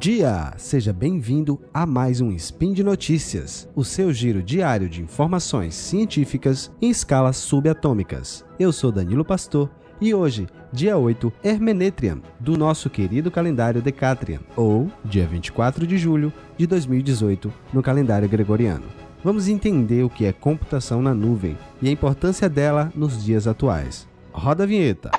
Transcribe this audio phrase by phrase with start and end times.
[0.00, 0.54] dia!
[0.56, 6.72] Seja bem-vindo a mais um Spin de Notícias, o seu giro diário de informações científicas
[6.80, 8.44] em escalas subatômicas.
[8.58, 9.70] Eu sou Danilo Pastor
[10.00, 16.32] e hoje, dia 8, Hermenetrian, do nosso querido calendário Decatrian, ou dia 24 de julho
[16.56, 18.86] de 2018 no calendário gregoriano.
[19.22, 24.08] Vamos entender o que é computação na nuvem e a importância dela nos dias atuais.
[24.32, 25.10] Roda a vinheta.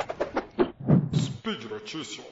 [1.16, 2.32] Speed Notícias.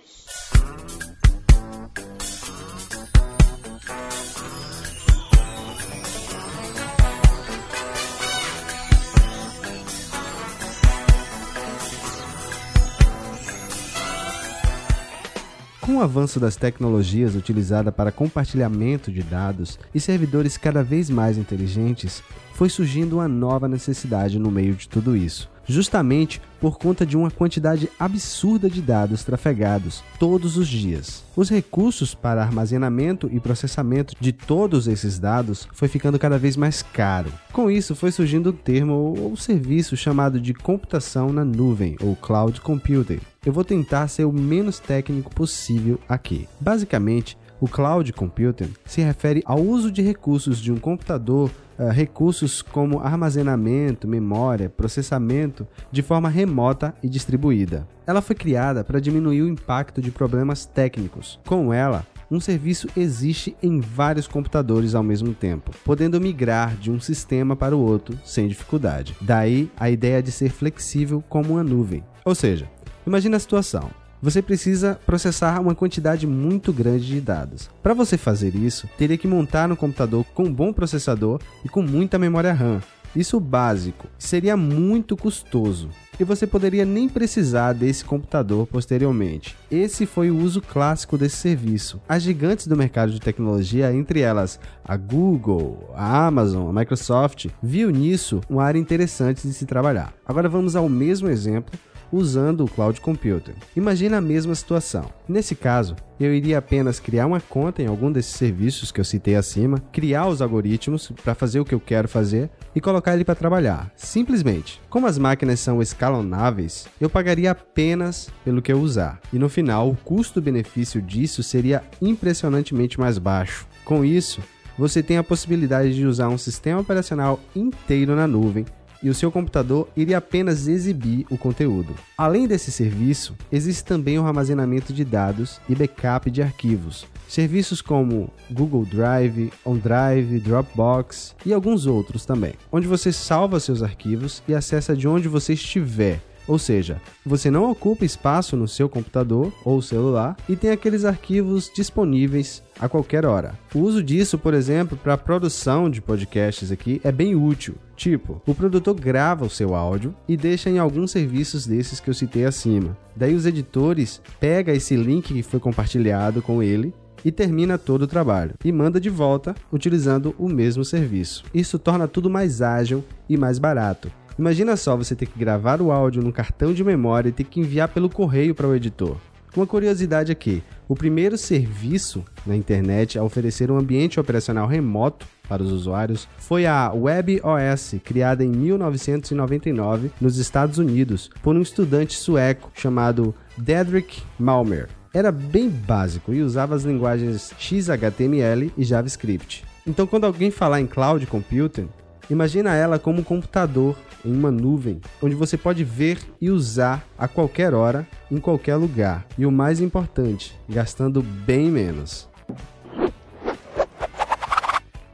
[15.89, 21.35] Com o avanço das tecnologias utilizadas para compartilhamento de dados e servidores cada vez mais
[21.35, 22.21] inteligentes,
[22.53, 27.31] foi surgindo uma nova necessidade no meio de tudo isso, justamente por conta de uma
[27.31, 31.23] quantidade absurda de dados trafegados todos os dias.
[31.35, 36.81] Os recursos para armazenamento e processamento de todos esses dados foi ficando cada vez mais
[36.81, 37.31] caro.
[37.53, 42.59] Com isso, foi surgindo o termo ou serviço chamado de computação na nuvem ou cloud
[42.59, 43.19] computing.
[43.45, 46.49] Eu vou tentar ser o menos técnico possível aqui.
[46.59, 52.61] Basicamente, o cloud computing se refere ao uso de recursos de um computador, uh, recursos
[52.61, 57.87] como armazenamento, memória, processamento, de forma remota e distribuída.
[58.05, 61.39] Ela foi criada para diminuir o impacto de problemas técnicos.
[61.45, 66.99] Com ela, um serviço existe em vários computadores ao mesmo tempo, podendo migrar de um
[66.99, 69.15] sistema para o outro sem dificuldade.
[69.21, 72.03] Daí a ideia de ser flexível como uma nuvem.
[72.23, 72.69] Ou seja,
[73.05, 73.89] imagine a situação
[74.21, 77.69] você precisa processar uma quantidade muito grande de dados.
[77.81, 81.81] Para você fazer isso, teria que montar um computador com um bom processador e com
[81.81, 82.81] muita memória RAM.
[83.15, 89.55] Isso básico, seria muito custoso e você poderia nem precisar desse computador posteriormente.
[89.71, 91.99] Esse foi o uso clássico desse serviço.
[92.07, 97.89] As gigantes do mercado de tecnologia, entre elas a Google, a Amazon, a Microsoft, viu
[97.89, 100.13] nisso uma área interessante de se trabalhar.
[100.25, 101.79] Agora vamos ao mesmo exemplo
[102.11, 103.55] usando o Cloud Computer.
[103.75, 105.05] Imagina a mesma situação.
[105.27, 109.35] Nesse caso, eu iria apenas criar uma conta em algum desses serviços que eu citei
[109.35, 113.35] acima, criar os algoritmos para fazer o que eu quero fazer e colocar ele para
[113.35, 113.91] trabalhar.
[113.95, 114.81] Simplesmente.
[114.89, 119.19] Como as máquinas são escalonáveis, eu pagaria apenas pelo que eu usar.
[119.31, 123.67] E no final, o custo-benefício disso seria impressionantemente mais baixo.
[123.85, 124.41] Com isso,
[124.77, 128.65] você tem a possibilidade de usar um sistema operacional inteiro na nuvem
[129.01, 131.95] e o seu computador iria apenas exibir o conteúdo.
[132.17, 137.05] Além desse serviço, existe também o armazenamento de dados e backup de arquivos.
[137.27, 144.41] Serviços como Google Drive, OneDrive, Dropbox e alguns outros também, onde você salva seus arquivos
[144.47, 149.53] e acessa de onde você estiver, ou seja, você não ocupa espaço no seu computador
[149.63, 153.53] ou celular e tem aqueles arquivos disponíveis a qualquer hora.
[153.73, 157.75] O uso disso, por exemplo, para a produção de podcasts aqui é bem útil.
[157.95, 162.15] Tipo, o produtor grava o seu áudio e deixa em alguns serviços desses que eu
[162.15, 162.97] citei acima.
[163.15, 166.91] Daí os editores pegam esse link que foi compartilhado com ele
[167.23, 171.43] e termina todo o trabalho e manda de volta utilizando o mesmo serviço.
[171.53, 174.11] Isso torna tudo mais ágil e mais barato.
[174.39, 177.59] Imagina só você ter que gravar o áudio num cartão de memória e ter que
[177.59, 179.17] enviar pelo correio para o editor.
[179.53, 185.61] Uma curiosidade aqui: o primeiro serviço na internet a oferecer um ambiente operacional remoto para
[185.61, 192.71] os usuários foi a WebOS, criada em 1999 nos Estados Unidos por um estudante sueco
[192.73, 194.87] chamado Dedrick Malmer.
[195.13, 199.65] Era bem básico e usava as linguagens XHTML e JavaScript.
[199.85, 201.89] Então, quando alguém falar em cloud computing,
[202.29, 207.27] imagina ela como um computador em uma nuvem, onde você pode ver e usar a
[207.27, 209.25] qualquer hora, em qualquer lugar.
[209.37, 212.27] E o mais importante, gastando bem menos.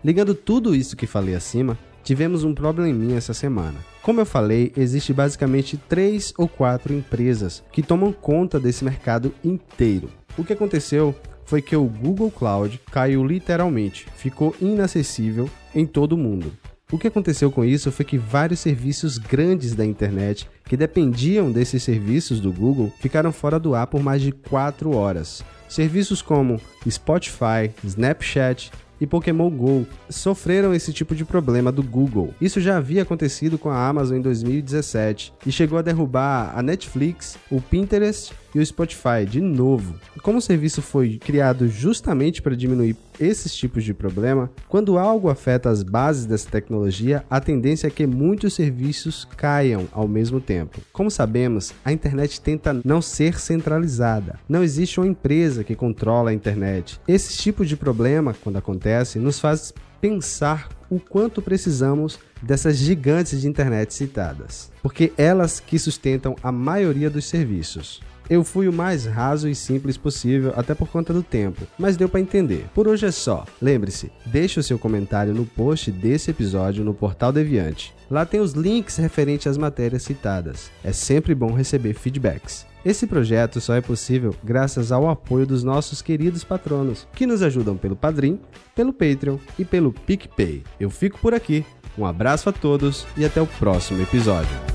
[0.03, 3.80] Ligando tudo isso que falei acima, tivemos um probleminha essa semana.
[4.03, 10.09] Como eu falei, existe basicamente três ou quatro empresas que tomam conta desse mercado inteiro.
[10.38, 11.15] O que aconteceu
[11.45, 16.51] foi que o Google Cloud caiu literalmente, ficou inacessível em todo o mundo.
[16.91, 21.81] O que aconteceu com isso foi que vários serviços grandes da internet que dependiam desses
[21.81, 25.43] serviços do Google ficaram fora do ar por mais de 4 horas.
[25.67, 28.71] Serviços como Spotify, Snapchat
[29.01, 32.35] e Pokémon Go sofreram esse tipo de problema do Google.
[32.39, 37.35] Isso já havia acontecido com a Amazon em 2017 e chegou a derrubar a Netflix,
[37.49, 39.96] o Pinterest e o Spotify de novo.
[40.22, 45.69] Como o serviço foi criado justamente para diminuir esses tipos de problema, quando algo afeta
[45.69, 50.80] as bases dessa tecnologia, a tendência é que muitos serviços caiam ao mesmo tempo.
[50.92, 54.40] Como sabemos, a internet tenta não ser centralizada.
[54.48, 57.00] Não existe uma empresa que controla a internet.
[57.07, 63.48] Esse tipo de problema, quando acontece, nos faz pensar o quanto precisamos dessas gigantes de
[63.48, 68.02] internet citadas, porque elas que sustentam a maioria dos serviços.
[68.30, 72.10] Eu fui o mais raso e simples possível, até por conta do tempo, mas deu
[72.10, 72.66] para entender.
[72.74, 73.45] Por hoje é só.
[73.62, 77.94] Lembre-se, deixe o seu comentário no post desse episódio no Portal Deviante.
[78.10, 80.72] Lá tem os links referentes às matérias citadas.
[80.83, 82.66] É sempre bom receber feedbacks.
[82.86, 87.75] Esse projeto só é possível graças ao apoio dos nossos queridos patronos, que nos ajudam
[87.75, 88.39] pelo Padrim,
[88.75, 90.63] pelo Patreon e pelo PicPay.
[90.80, 91.66] Eu fico por aqui.
[91.98, 94.75] Um abraço a todos e até o próximo episódio.